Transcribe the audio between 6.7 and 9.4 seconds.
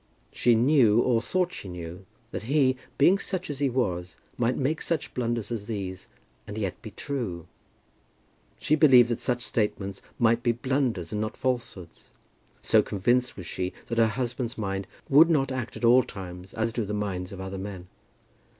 be true. She believed that